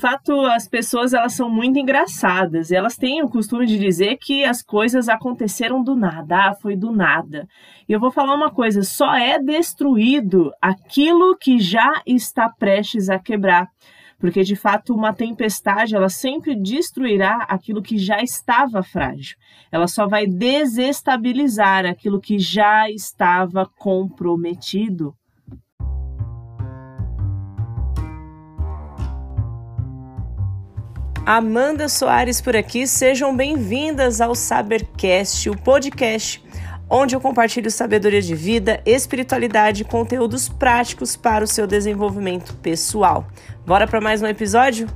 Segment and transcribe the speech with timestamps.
[0.00, 2.72] fato, as pessoas elas são muito engraçadas.
[2.72, 6.90] Elas têm o costume de dizer que as coisas aconteceram do nada, ah, foi do
[6.90, 7.46] nada.
[7.88, 13.18] E eu vou falar uma coisa: só é destruído aquilo que já está prestes a
[13.18, 13.68] quebrar.
[14.18, 19.36] Porque de fato uma tempestade ela sempre destruirá aquilo que já estava frágil.
[19.72, 25.14] Ela só vai desestabilizar aquilo que já estava comprometido.
[31.32, 36.42] Amanda Soares por aqui, sejam bem-vindas ao Sabercast, o podcast
[36.90, 43.28] onde eu compartilho sabedoria de vida, espiritualidade e conteúdos práticos para o seu desenvolvimento pessoal.
[43.64, 44.88] Bora para mais um episódio?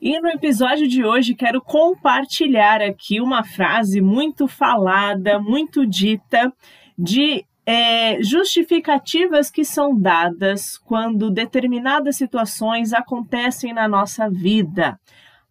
[0.00, 6.52] E no episódio de hoje quero compartilhar aqui uma frase muito falada, muito dita
[6.96, 14.98] de é, justificativas que são dadas quando determinadas situações acontecem na nossa vida.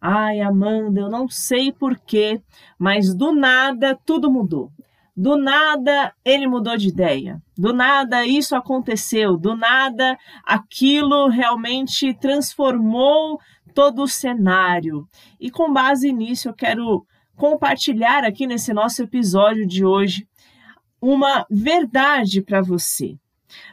[0.00, 2.40] Ai, Amanda, eu não sei porquê,
[2.78, 4.70] mas do nada tudo mudou.
[5.16, 7.42] Do nada ele mudou de ideia.
[7.56, 9.36] Do nada isso aconteceu.
[9.36, 13.38] Do nada aquilo realmente transformou
[13.74, 15.06] todo o cenário.
[15.38, 17.04] E com base nisso eu quero
[17.36, 20.26] compartilhar aqui nesse nosso episódio de hoje
[21.00, 23.16] uma verdade para você.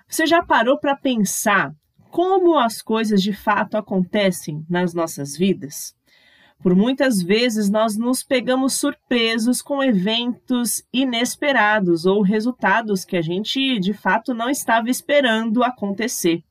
[0.08, 1.74] Você já parou para pensar
[2.10, 5.96] como as coisas de fato acontecem nas nossas vidas?
[6.60, 13.80] Por muitas vezes nós nos pegamos surpresos com eventos inesperados ou resultados que a gente
[13.80, 16.44] de fato não estava esperando acontecer.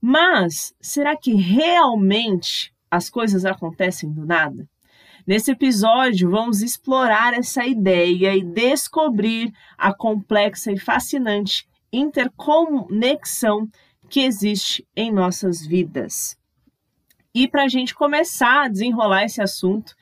[0.00, 4.68] Mas será que realmente as coisas acontecem do nada?
[5.26, 13.66] Nesse episódio, vamos explorar essa ideia e descobrir a complexa e fascinante interconexão
[14.10, 16.36] que existe em nossas vidas.
[17.34, 19.94] E para a gente começar a desenrolar esse assunto,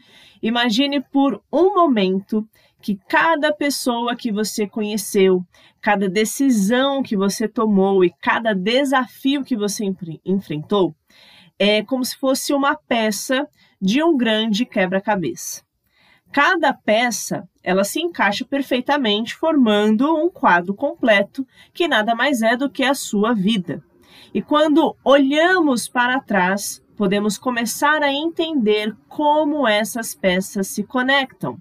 [0.42, 2.44] imagine por um momento
[2.80, 5.46] que cada pessoa que você conheceu,
[5.80, 9.84] cada decisão que você tomou e cada desafio que você
[10.24, 10.96] enfrentou
[11.64, 13.46] é como se fosse uma peça
[13.80, 15.62] de um grande quebra-cabeça.
[16.32, 22.68] Cada peça, ela se encaixa perfeitamente formando um quadro completo, que nada mais é do
[22.68, 23.80] que a sua vida.
[24.34, 31.58] E quando olhamos para trás, podemos começar a entender como essas peças se conectam,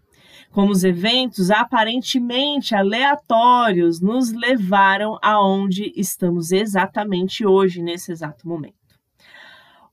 [0.52, 8.81] como os eventos aparentemente aleatórios nos levaram aonde estamos exatamente hoje, nesse exato momento.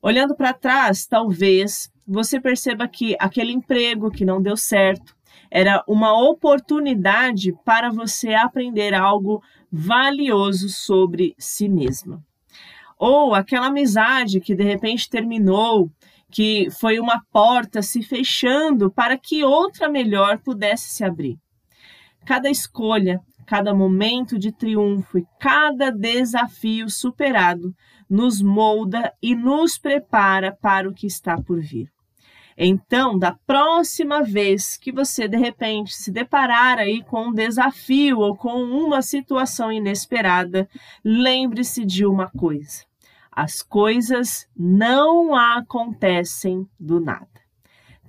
[0.01, 5.13] Olhando para trás, talvez você perceba que aquele emprego que não deu certo
[5.51, 12.23] era uma oportunidade para você aprender algo valioso sobre si mesma.
[12.97, 15.91] Ou aquela amizade que de repente terminou,
[16.31, 21.37] que foi uma porta se fechando para que outra melhor pudesse se abrir.
[22.25, 27.73] Cada escolha, cada momento de triunfo e cada desafio superado
[28.09, 31.91] nos molda e nos prepara para o que está por vir.
[32.61, 38.35] Então, da próxima vez que você de repente se deparar aí com um desafio ou
[38.35, 40.67] com uma situação inesperada,
[41.01, 42.83] lembre-se de uma coisa:
[43.31, 47.29] as coisas não acontecem do nada.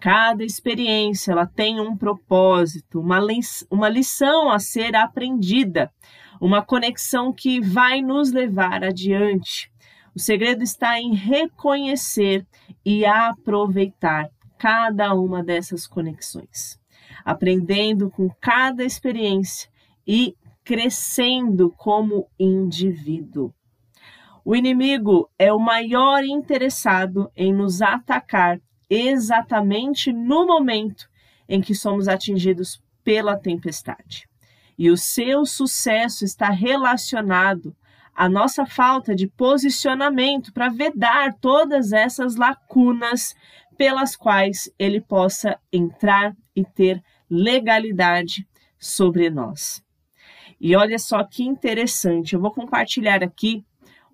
[0.00, 3.38] Cada experiência ela tem um propósito, uma, li
[3.70, 5.92] uma lição a ser aprendida,
[6.40, 9.70] uma conexão que vai nos levar adiante.
[10.14, 12.46] O segredo está em reconhecer
[12.84, 16.80] e aproveitar cada uma dessas conexões,
[17.24, 19.70] aprendendo com cada experiência
[20.06, 20.34] e
[20.64, 23.52] crescendo como indivíduo.
[24.44, 28.58] O inimigo é o maior interessado em nos atacar
[28.88, 31.08] exatamente no momento
[31.48, 34.29] em que somos atingidos pela tempestade.
[34.80, 37.76] E o seu sucesso está relacionado
[38.14, 43.34] à nossa falta de posicionamento para vedar todas essas lacunas
[43.76, 48.48] pelas quais ele possa entrar e ter legalidade
[48.78, 49.84] sobre nós.
[50.58, 53.62] E olha só que interessante, eu vou compartilhar aqui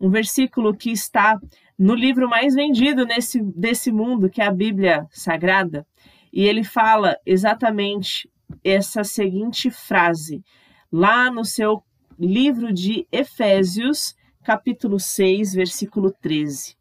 [0.01, 1.39] um versículo que está
[1.79, 5.87] no livro mais vendido nesse, desse mundo, que é a Bíblia Sagrada,
[6.33, 8.29] e ele fala exatamente
[8.63, 10.43] essa seguinte frase,
[10.91, 11.83] lá no seu
[12.19, 16.77] livro de Efésios, capítulo 6, versículo 13.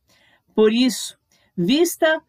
[0.54, 1.18] Por isso,
[1.58, 2.22] vista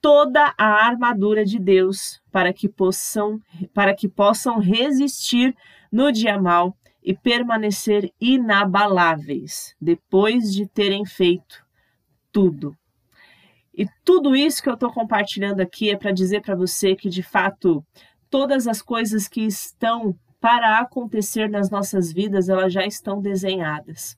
[0.00, 3.40] toda a armadura de Deus para que possam
[3.72, 5.54] para que possam resistir
[5.90, 11.64] no dia mal e permanecer inabaláveis depois de terem feito
[12.30, 12.76] tudo.
[13.74, 17.22] E tudo isso que eu estou compartilhando aqui é para dizer para você que, de
[17.22, 17.84] fato,
[18.32, 24.16] todas as coisas que estão para acontecer nas nossas vidas, elas já estão desenhadas.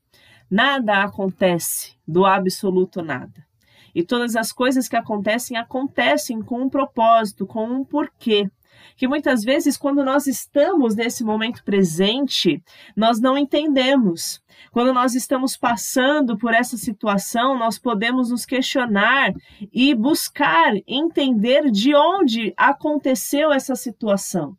[0.49, 3.45] Nada acontece do absoluto nada.
[3.93, 8.49] E todas as coisas que acontecem, acontecem com um propósito, com um porquê
[8.97, 12.63] que muitas vezes, quando nós estamos nesse momento presente,
[12.97, 14.43] nós não entendemos.
[14.71, 19.33] Quando nós estamos passando por essa situação, nós podemos nos questionar
[19.73, 24.57] e buscar entender de onde aconteceu essa situação.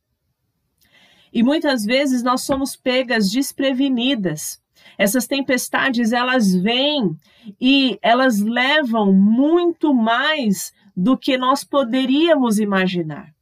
[1.34, 4.62] E muitas vezes nós somos pegas desprevenidas.
[4.98, 7.18] Essas tempestades, elas vêm
[7.60, 13.35] e elas levam muito mais do que nós poderíamos imaginar.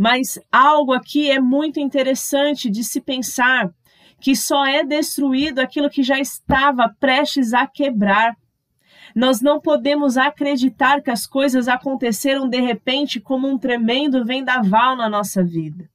[0.00, 3.70] Mas algo aqui é muito interessante de se pensar
[4.18, 8.34] que só é destruído aquilo que já estava prestes a quebrar.
[9.14, 15.06] Nós não podemos acreditar que as coisas aconteceram de repente como um tremendo vendaval na
[15.06, 15.86] nossa vida.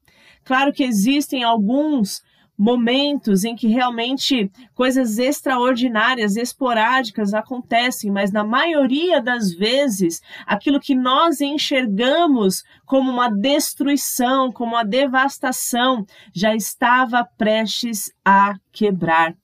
[0.44, 2.22] Claro que existem alguns
[2.58, 10.96] momentos em que realmente coisas extraordinárias, esporádicas acontecem, mas na maioria das vezes, aquilo que
[10.96, 19.36] nós enxergamos como uma destruição, como uma devastação, já estava prestes a quebrar.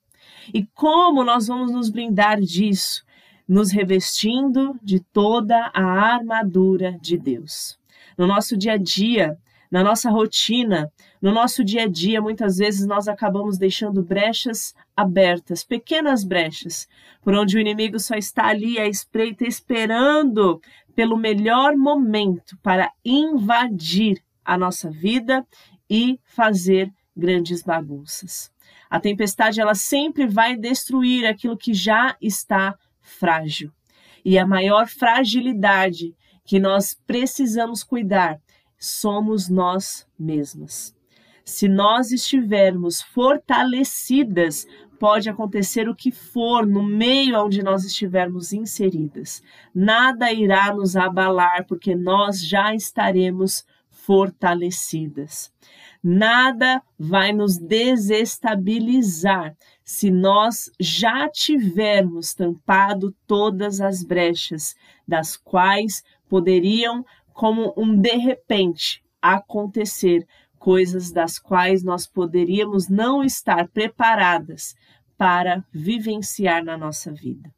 [0.52, 3.04] E como nós vamos nos blindar disso?
[3.46, 7.78] Nos revestindo de toda a armadura de Deus.
[8.16, 9.36] No nosso dia a dia,
[9.72, 15.64] na nossa rotina, no nosso dia a dia, muitas vezes nós acabamos deixando brechas abertas,
[15.64, 16.86] pequenas brechas,
[17.22, 20.60] por onde o inimigo só está ali à espreita, esperando
[20.94, 25.42] pelo melhor momento para invadir a nossa vida
[25.88, 28.52] e fazer grandes bagunças.
[28.90, 33.72] A tempestade ela sempre vai destruir aquilo que já está frágil.
[34.22, 36.14] E a maior fragilidade
[36.44, 38.38] que nós precisamos cuidar
[38.82, 40.92] somos nós mesmas.
[41.44, 44.66] Se nós estivermos fortalecidas,
[44.98, 49.40] pode acontecer o que for no meio onde nós estivermos inseridas.
[49.72, 55.52] Nada irá nos abalar, porque nós já estaremos fortalecidas.
[56.02, 64.74] Nada vai nos desestabilizar se nós já tivermos tampado todas as brechas
[65.06, 70.26] das quais poderiam como um de repente acontecer
[70.58, 74.74] coisas das quais nós poderíamos não estar preparadas
[75.16, 77.52] para vivenciar na nossa vida.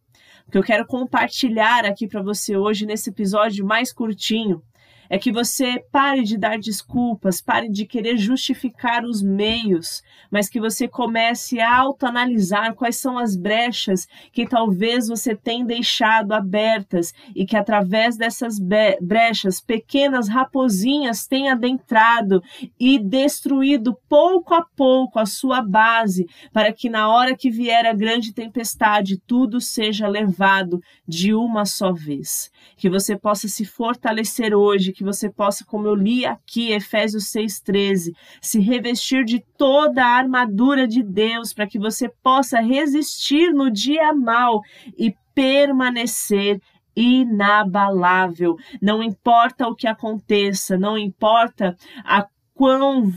[0.46, 4.62] O que eu quero compartilhar aqui para você hoje nesse episódio mais curtinho
[5.08, 10.60] é que você pare de dar desculpas, pare de querer justificar os meios, mas que
[10.60, 17.44] você comece a autoanalisar quais são as brechas que talvez você tenha deixado abertas e
[17.44, 18.58] que através dessas
[19.00, 22.42] brechas pequenas raposinhas têm adentrado
[22.78, 27.92] e destruído pouco a pouco a sua base, para que na hora que vier a
[27.92, 32.50] grande tempestade tudo seja levado de uma só vez.
[32.76, 38.12] Que você possa se fortalecer hoje, que você possa, como eu li aqui, Efésios 6,13,
[38.40, 44.14] se revestir de toda a armadura de Deus, para que você possa resistir no dia
[44.14, 44.60] mal
[44.96, 46.60] e permanecer
[46.96, 48.56] inabalável.
[48.80, 53.12] Não importa o que aconteça, não importa a quão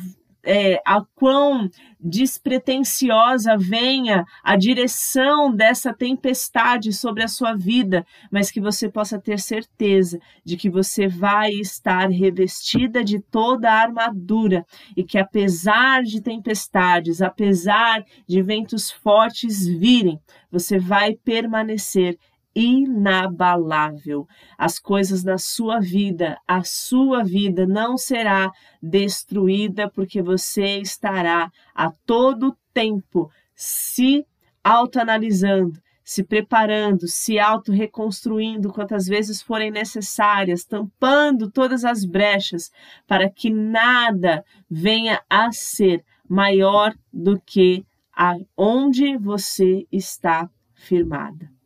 [0.47, 8.61] é, a quão despretensiosa venha a direção dessa tempestade sobre a sua vida, mas que
[8.61, 15.03] você possa ter certeza de que você vai estar revestida de toda a armadura e
[15.03, 20.17] que apesar de tempestades, apesar de ventos fortes virem,
[20.49, 22.17] você vai permanecer
[22.57, 24.27] inabalável.
[24.57, 31.91] As coisas da sua vida, a sua vida não será destruída porque você estará a
[32.03, 34.25] todo tempo se
[34.63, 42.71] autoanalisando, se preparando, se auto-reconstruindo quantas vezes forem necessárias, tampando todas as brechas
[43.05, 51.56] para que nada venha a ser maior do que aonde você está firmada.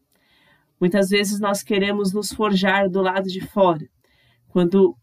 [0.82, 3.88] Muitas vezes nós queremos nos forjar do lado de fora,
[4.48, 4.98] quando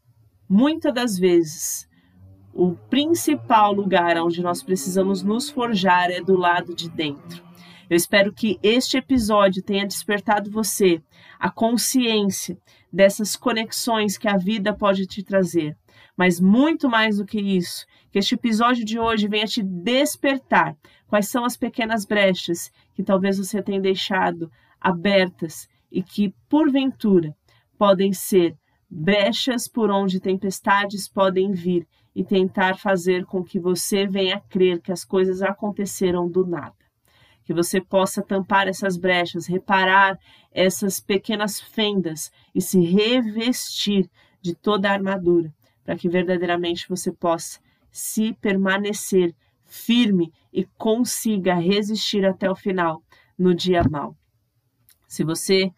[0.49, 1.89] muitas das vezes
[2.53, 7.45] o principal lugar onde nós precisamos nos forjar é do lado de dentro.
[7.89, 11.01] Eu espero que este episódio tenha despertado você
[11.39, 12.59] a consciência
[12.93, 15.77] dessas conexões que a vida pode te trazer,
[16.17, 21.29] Mas muito mais do que isso, que este episódio de hoje venha te despertar quais
[21.29, 27.35] são as pequenas brechas que talvez você tenha deixado abertas e que, porventura,
[27.77, 28.57] podem ser
[28.91, 34.91] brechas por onde tempestades podem vir e tentar fazer com que você venha crer que
[34.91, 36.75] as coisas aconteceram do nada.
[37.45, 40.19] Que você possa tampar essas brechas, reparar
[40.51, 45.55] essas pequenas fendas e se revestir de toda a armadura,
[45.85, 53.03] para que verdadeiramente você possa se permanecer firme e consiga resistir até o final
[53.39, 54.17] no dia mal.
[55.09, 55.73] Se você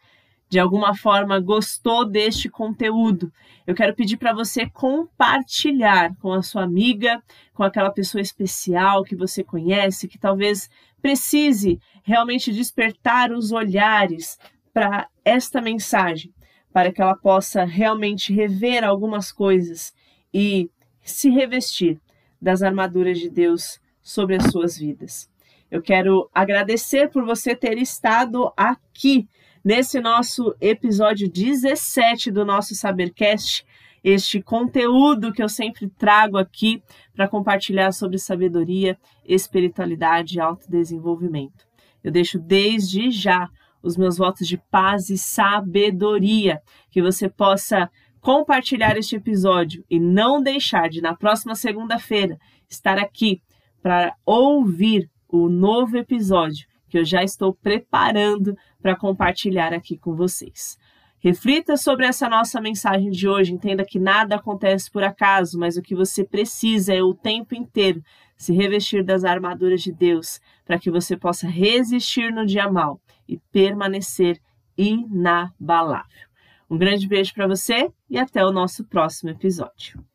[0.50, 3.32] de alguma forma gostou deste conteúdo,
[3.64, 7.22] eu quero pedir para você compartilhar com a sua amiga,
[7.54, 10.68] com aquela pessoa especial que você conhece, que talvez
[11.00, 14.38] precise realmente despertar os olhares
[14.74, 16.34] para esta mensagem,
[16.72, 19.94] para que ela possa realmente rever algumas coisas
[20.34, 20.68] e
[21.00, 22.00] se revestir
[22.42, 25.30] das armaduras de Deus sobre as suas vidas.
[25.70, 29.28] Eu quero agradecer por você ter estado aqui
[29.64, 33.64] nesse nosso episódio 17 do nosso Sabercast,
[34.02, 36.82] este conteúdo que eu sempre trago aqui
[37.14, 41.64] para compartilhar sobre sabedoria, espiritualidade e autodesenvolvimento.
[42.02, 43.48] Eu deixo desde já
[43.80, 46.60] os meus votos de paz e sabedoria,
[46.90, 47.88] que você possa
[48.20, 53.40] compartilhar este episódio e não deixar de, na próxima segunda-feira, estar aqui
[53.80, 60.76] para ouvir o novo episódio que eu já estou preparando para compartilhar aqui com vocês.
[61.20, 63.52] Reflita sobre essa nossa mensagem de hoje.
[63.52, 68.02] Entenda que nada acontece por acaso, mas o que você precisa é o tempo inteiro
[68.36, 73.38] se revestir das armaduras de Deus para que você possa resistir no dia mal e
[73.52, 74.40] permanecer
[74.76, 76.28] inabalável.
[76.70, 80.09] Um grande beijo para você e até o nosso próximo episódio.